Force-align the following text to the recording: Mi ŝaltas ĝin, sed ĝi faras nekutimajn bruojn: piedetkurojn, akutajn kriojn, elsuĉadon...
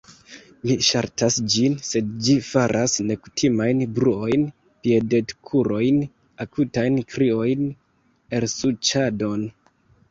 Mi 0.67 0.75
ŝaltas 0.85 1.35
ĝin, 1.55 1.75
sed 1.89 2.07
ĝi 2.27 2.35
faras 2.47 2.97
nekutimajn 3.11 3.85
bruojn: 3.99 4.49
piedetkurojn, 4.87 6.03
akutajn 6.49 6.99
kriojn, 7.15 7.73
elsuĉadon... 8.41 9.49